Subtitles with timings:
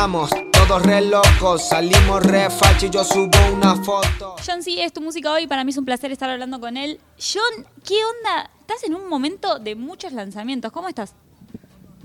[0.00, 4.34] Estamos todos re locos, salimos re fachi y yo subo una foto.
[4.46, 6.98] John sí es tu música hoy, para mí es un placer estar hablando con él.
[7.18, 8.50] John, ¿qué onda?
[8.60, 11.12] Estás en un momento de muchos lanzamientos, ¿cómo estás?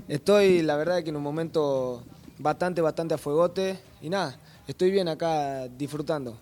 [0.08, 2.04] Estoy, la verdad, que en un momento
[2.36, 4.38] bastante, bastante a fuegote y nada,
[4.68, 6.36] estoy bien acá disfrutando.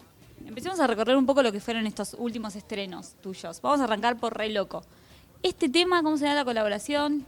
[0.45, 3.61] Empecemos a recorrer un poco lo que fueron estos últimos estrenos tuyos.
[3.63, 4.83] Vamos a arrancar por Rey Loco.
[5.45, 7.25] Este tema, ¿cómo se da la colaboración?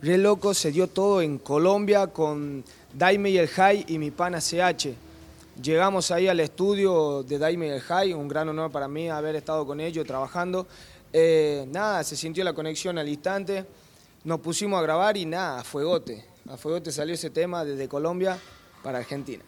[0.00, 4.38] Re loco se dio todo en Colombia con Daime y el High y mi pana
[4.40, 4.94] CH.
[5.62, 9.36] Llegamos ahí al estudio de Daime y el High, un gran honor para mí haber
[9.36, 10.66] estado con ellos trabajando.
[11.12, 13.64] Eh, nada, se sintió la conexión al instante,
[14.24, 16.24] nos pusimos a grabar y nada, a fuegote.
[16.48, 18.38] A fuegote salió ese tema desde Colombia
[18.82, 19.44] para Argentina.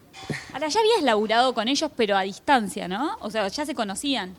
[0.53, 3.17] Ahora, ya habías laburado con ellos, pero a distancia, ¿no?
[3.21, 4.35] O sea, ya se conocían.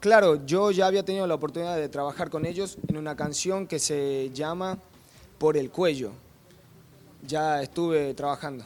[0.00, 3.78] Claro, yo ya había tenido la oportunidad de trabajar con ellos en una canción que
[3.78, 4.78] se llama
[5.38, 6.12] Por el Cuello.
[7.26, 8.64] Ya estuve trabajando.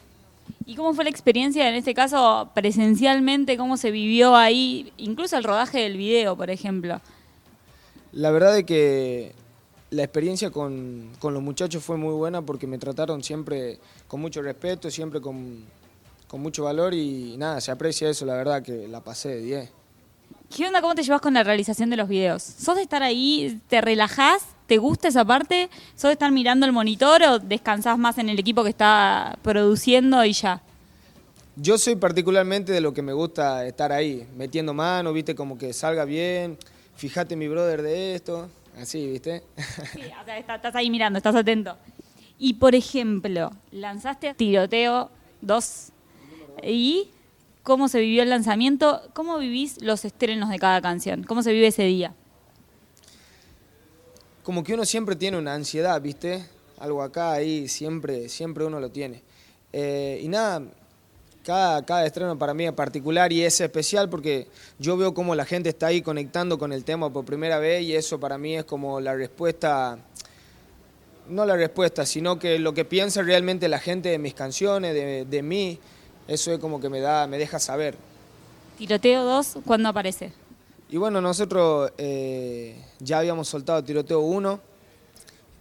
[0.67, 3.57] ¿Y cómo fue la experiencia en este caso presencialmente?
[3.57, 4.93] ¿Cómo se vivió ahí?
[4.97, 7.01] Incluso el rodaje del video, por ejemplo.
[8.13, 9.33] La verdad es que
[9.91, 14.43] la experiencia con, con los muchachos fue muy buena porque me trataron siempre con mucho
[14.43, 15.65] respeto, siempre con,
[16.27, 19.71] con mucho valor y nada, se aprecia eso, la verdad que la pasé de 10.
[20.55, 20.81] ¿Qué onda?
[20.81, 22.43] ¿Cómo te llevas con la realización de los videos?
[22.43, 25.69] ¿Sos de estar ahí, te relajás, te gusta esa parte?
[25.95, 30.25] ¿Sos de estar mirando el monitor o descansás más en el equipo que está produciendo
[30.25, 30.63] y ya?
[31.57, 35.73] Yo soy particularmente de lo que me gusta estar ahí, metiendo mano, viste, como que
[35.73, 36.59] salga bien,
[36.97, 38.49] fíjate mi brother de esto,
[38.81, 39.45] así, viste.
[39.93, 41.77] Sí, o sea, está- estás ahí mirando, estás atento.
[42.39, 45.11] Y por ejemplo, lanzaste Tiroteo
[45.43, 45.91] 2
[46.65, 47.11] y
[47.63, 51.69] cómo se vivió el lanzamiento, cómo vivís los estrenos de cada canción, cómo se vive
[51.69, 52.15] ese día.
[54.45, 56.45] Como que uno siempre tiene una ansiedad, ¿viste?
[56.79, 59.23] Algo acá, ahí, siempre, siempre uno lo tiene.
[59.73, 60.63] Eh, y nada,
[61.43, 64.47] cada, cada estreno para mí es particular y es especial porque
[64.79, 67.97] yo veo cómo la gente está ahí conectando con el tema por primera vez y
[67.97, 69.99] eso para mí es como la respuesta,
[71.29, 75.25] no la respuesta, sino que lo que piensa realmente la gente de mis canciones, de,
[75.25, 75.79] de mí,
[76.29, 77.97] eso es como que me, da, me deja saber.
[78.77, 80.33] Tiroteo 2, ¿cuándo aparece?
[80.89, 84.61] Y bueno, nosotros eh, ya habíamos soltado Tiroteo 1,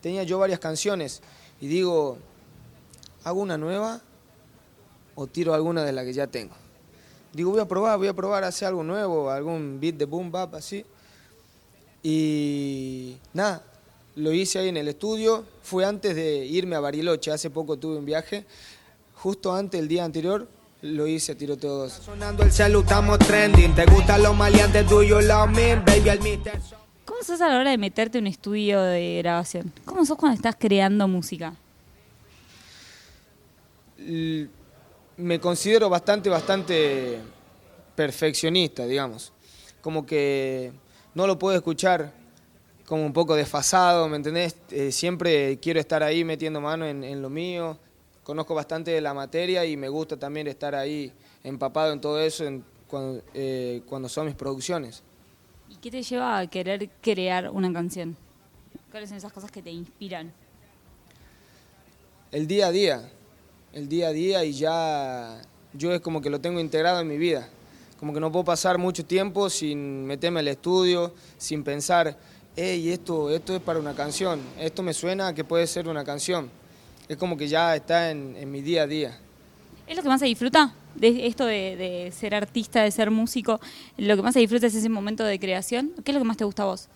[0.01, 1.21] tenía yo varias canciones
[1.61, 2.17] y digo,
[3.23, 4.01] ¿hago una nueva
[5.15, 6.53] o tiro alguna de las que ya tengo?
[7.31, 10.55] Digo, voy a probar, voy a probar hacer algo nuevo, algún beat de boom bap
[10.55, 10.85] así.
[12.03, 13.63] Y nada,
[14.15, 17.97] lo hice ahí en el estudio, fue antes de irme a Bariloche, hace poco tuve
[17.97, 18.45] un viaje,
[19.15, 20.47] justo antes, el día anterior,
[20.83, 21.91] lo hice Tiroteo 2.
[21.93, 22.51] Sonando el
[23.17, 23.73] trending.
[23.73, 24.87] ¿Te gustan los maleantes?
[24.89, 25.75] Do you love me?
[25.77, 26.59] Baby, al mister.
[27.05, 29.71] ¿Cómo sos a la hora de meterte en un estudio de grabación?
[29.85, 31.53] ¿Cómo sos cuando estás creando música?
[33.97, 34.49] l-
[35.15, 37.19] me considero bastante, bastante
[37.95, 39.31] perfeccionista, digamos.
[39.81, 40.71] Como que
[41.13, 42.11] no lo puedo escuchar
[42.87, 44.55] como un poco desfasado, ¿me entendés?
[44.71, 47.77] Eh, siempre quiero estar ahí metiendo mano en, en lo mío.
[48.23, 51.11] Conozco bastante de la materia y me gusta también estar ahí
[51.43, 55.03] empapado en todo eso en- cuando, eh, cuando son mis producciones.
[55.69, 58.15] ¿Y qué te lleva a querer crear una canción?
[58.91, 60.31] ¿Cuáles son esas cosas que te inspiran?
[62.31, 63.09] El día a día,
[63.73, 65.41] el día a día y ya
[65.73, 67.49] yo es como que lo tengo integrado en mi vida.
[67.99, 72.17] Como que no puedo pasar mucho tiempo sin meterme al estudio, sin pensar,
[72.55, 76.03] hey, esto, esto es para una canción, esto me suena a que puede ser una
[76.03, 76.49] canción.
[77.07, 79.19] Es como que ya está en, en mi día a día.
[79.87, 83.59] ¿Es lo que más se disfruta de esto de, de ser artista, de ser músico?
[83.97, 85.91] ¿Lo que más se disfruta es ese momento de creación?
[86.03, 86.87] ¿Qué es lo que más te gusta a vos?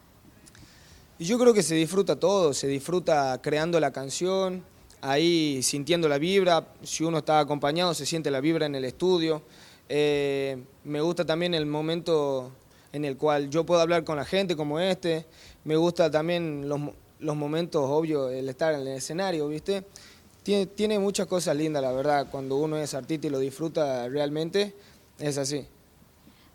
[1.19, 4.63] Yo creo que se disfruta todo, se disfruta creando la canción,
[5.01, 9.41] ahí sintiendo la vibra, si uno está acompañado se siente la vibra en el estudio.
[9.89, 12.51] Eh, me gusta también el momento
[12.93, 15.25] en el cual yo puedo hablar con la gente como este,
[15.63, 16.79] me gusta también los,
[17.19, 19.83] los momentos, obvio, el estar en el escenario, ¿viste?
[20.43, 24.73] Tiene, tiene muchas cosas lindas, la verdad, cuando uno es artista y lo disfruta realmente,
[25.19, 25.65] es así.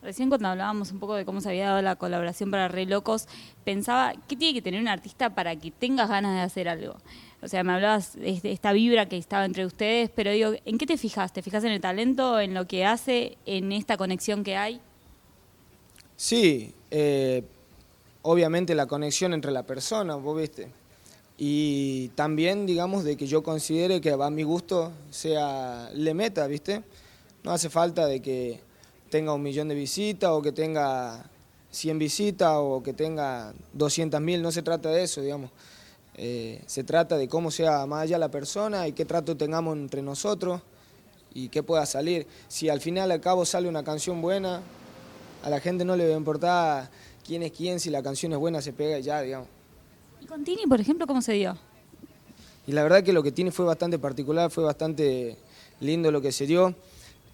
[0.02, 3.28] Recién cuando hablábamos un poco de cómo se había dado la colaboración para Re Locos,
[3.64, 6.96] pensaba, ¿qué tiene que tener un artista para que tengas ganas de hacer algo?
[7.40, 10.78] O sea, me hablabas de este- esta vibra que estaba entre ustedes, pero digo, ¿en
[10.78, 11.32] qué te fijas?
[11.32, 14.80] ¿Te fijas en el talento, en lo que hace, en esta conexión que hay?
[16.16, 17.44] Sí, eh,
[18.22, 20.68] obviamente la conexión entre la persona, vos viste.
[21.38, 26.82] Y también, digamos, de que yo considere que a mi gusto sea, le meta, ¿viste?
[27.42, 28.60] No hace falta de que
[29.10, 31.24] tenga un millón de visitas o que tenga
[31.72, 35.50] 100 visitas o que tenga 200 mil, no se trata de eso, digamos.
[36.14, 40.02] Eh, se trata de cómo sea más allá la persona y qué trato tengamos entre
[40.02, 40.60] nosotros
[41.34, 42.26] y qué pueda salir.
[42.48, 44.60] Si al final al cabo sale una canción buena,
[45.42, 46.90] a la gente no le va a importar
[47.24, 49.48] quién es quién, si la canción es buena se pega y ya, digamos.
[50.20, 51.56] ¿Y con Tini, por ejemplo, cómo se dio?
[52.66, 55.36] Y la verdad que lo que Tini fue bastante particular, fue bastante
[55.80, 56.74] lindo lo que se dio.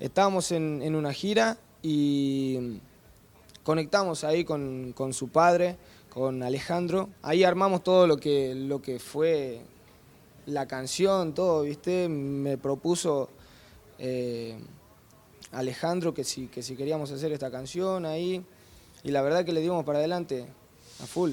[0.01, 2.79] Estábamos en, en una gira y
[3.63, 5.77] conectamos ahí con, con, su padre,
[6.09, 7.11] con Alejandro.
[7.21, 9.61] Ahí armamos todo lo que, lo que fue
[10.47, 12.09] la canción, todo, ¿viste?
[12.09, 13.29] Me propuso
[13.99, 14.59] eh,
[15.53, 18.43] Alejandro que si, que si queríamos hacer esta canción ahí.
[19.05, 20.47] Y la verdad que le dimos para adelante
[21.03, 21.33] a full.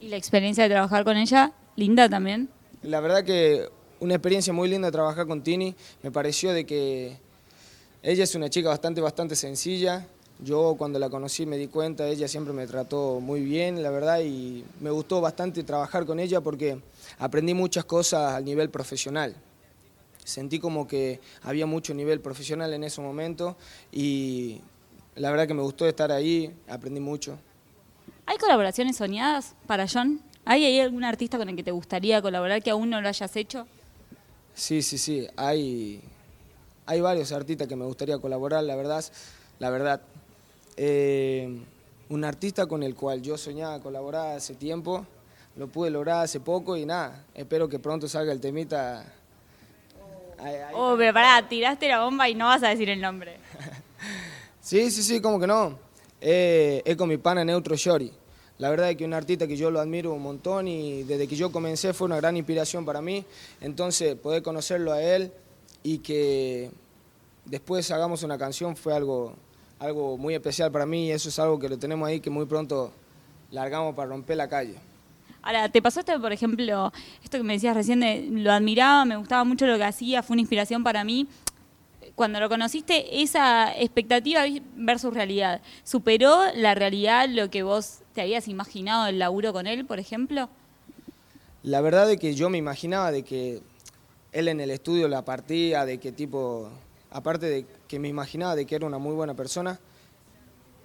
[0.00, 2.48] ¿Y la experiencia de trabajar con ella, linda también?
[2.82, 3.68] La verdad que
[4.00, 5.74] una experiencia muy linda trabajar con Tini.
[6.02, 7.16] Me pareció de que
[8.02, 10.06] ella es una chica bastante, bastante sencilla.
[10.40, 14.20] Yo cuando la conocí me di cuenta, ella siempre me trató muy bien, la verdad,
[14.20, 16.80] y me gustó bastante trabajar con ella porque
[17.18, 19.34] aprendí muchas cosas a nivel profesional.
[20.24, 23.56] Sentí como que había mucho nivel profesional en ese momento
[23.90, 24.60] y
[25.18, 27.38] la verdad que me gustó estar ahí, aprendí mucho.
[28.26, 30.20] ¿Hay colaboraciones soñadas para John?
[30.44, 33.34] ¿Hay, ¿Hay algún artista con el que te gustaría colaborar que aún no lo hayas
[33.36, 33.66] hecho?
[34.54, 36.00] Sí, sí, sí, hay,
[36.86, 39.04] hay varios artistas que me gustaría colaborar, la verdad,
[39.58, 40.00] la verdad.
[40.76, 41.58] Eh,
[42.08, 45.06] un artista con el cual yo soñaba colaborar hace tiempo,
[45.56, 49.04] lo pude lograr hace poco y nada, espero que pronto salga el temita.
[50.72, 53.38] oh, pero pará, tiraste la bomba y no vas a decir el nombre.
[54.68, 55.78] Sí, sí, sí, como que no.
[56.20, 58.12] Eh, es con mi pana Neutro Shori.
[58.58, 61.36] La verdad es que un artista que yo lo admiro un montón y desde que
[61.36, 63.24] yo comencé fue una gran inspiración para mí.
[63.62, 65.32] Entonces, poder conocerlo a él
[65.82, 66.70] y que
[67.46, 69.34] después hagamos una canción fue algo,
[69.78, 72.44] algo muy especial para mí y eso es algo que lo tenemos ahí que muy
[72.44, 72.92] pronto
[73.50, 74.74] largamos para romper la calle.
[75.40, 76.92] Ahora, ¿te pasó esto, por ejemplo,
[77.22, 80.34] esto que me decías recién, de, lo admiraba, me gustaba mucho lo que hacía, fue
[80.34, 81.26] una inspiración para mí?
[82.18, 84.42] Cuando lo conociste, esa expectativa
[84.74, 89.86] versus realidad, ¿superó la realidad lo que vos te habías imaginado del laburo con él,
[89.86, 90.48] por ejemplo?
[91.62, 93.62] La verdad es que yo me imaginaba de que
[94.32, 96.68] él en el estudio la partía, de que tipo,
[97.12, 99.78] aparte de que me imaginaba de que era una muy buena persona,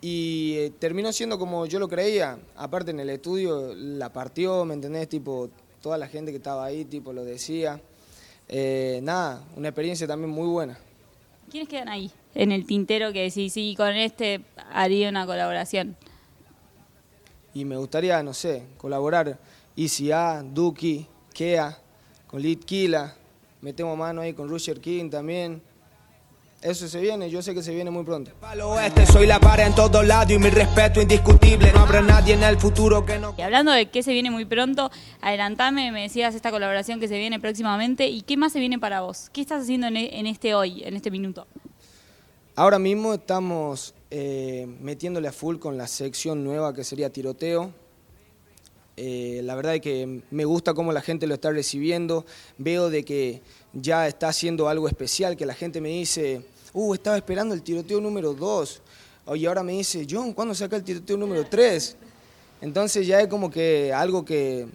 [0.01, 4.75] y eh, terminó siendo como yo lo creía, aparte en el estudio la partió, ¿me
[4.75, 5.09] entendés?
[5.09, 5.49] Tipo,
[5.81, 7.81] toda la gente que estaba ahí, tipo, lo decía.
[8.49, 10.77] Eh, nada, una experiencia también muy buena.
[11.53, 14.41] ¿Quiénes quedan ahí en el tintero que decís, sí, con este
[14.71, 15.95] haría una colaboración?
[17.53, 19.37] Y me gustaría, no sé, colaborar
[19.75, 21.77] ICA, Duki, Kea,
[22.25, 23.13] con Litkila,
[23.61, 25.61] metemos mano ahí con Rusher King también.
[26.63, 28.31] Eso se viene, yo sé que se viene muy pronto.
[29.11, 31.73] soy la para en todos lados y mi respeto indiscutible.
[31.73, 33.35] No habrá nadie en el futuro que no.
[33.37, 34.89] Y hablando de que se viene muy pronto,
[35.19, 38.07] adelantame, me decías esta colaboración que se viene próximamente.
[38.07, 39.29] ¿Y qué más se viene para vos?
[39.33, 41.47] ¿Qué estás haciendo en este hoy, en este minuto?
[42.55, 47.73] Ahora mismo estamos eh, metiéndole a full con la sección nueva que sería tiroteo.
[48.95, 52.25] Eh, la verdad es que me gusta cómo la gente lo está recibiendo.
[52.57, 53.41] Veo de que
[53.73, 58.01] ya está haciendo algo especial, que la gente me dice, uh, estaba esperando el tiroteo
[58.01, 58.81] número 2.
[59.35, 61.95] Y ahora me dice, John, ¿cuándo saca el tiroteo número 3?
[62.61, 64.67] Entonces ya es como que algo que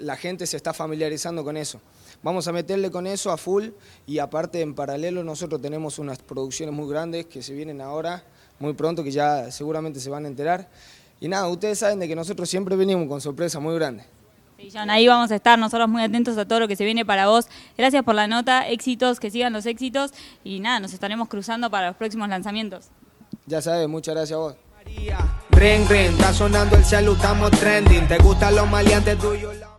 [0.00, 1.80] la gente se está familiarizando con eso.
[2.22, 3.68] Vamos a meterle con eso a full
[4.06, 8.22] y aparte en paralelo nosotros tenemos unas producciones muy grandes que se vienen ahora,
[8.58, 10.68] muy pronto, que ya seguramente se van a enterar.
[11.18, 14.04] Y nada, ustedes saben de que nosotros siempre venimos con sorpresas muy grandes.
[14.60, 17.06] Sí, John, ahí vamos a estar nosotros muy atentos a todo lo que se viene
[17.06, 17.48] para vos.
[17.78, 20.12] Gracias por la nota, éxitos, que sigan los éxitos
[20.44, 22.88] y nada, nos estaremos cruzando para los próximos lanzamientos.
[23.46, 24.54] Ya sabes, muchas gracias a vos.
[25.50, 28.06] Ring, ring, está sonando el celu, estamos trending.
[28.06, 29.69] ¿Te gustan los maleantes tuyos?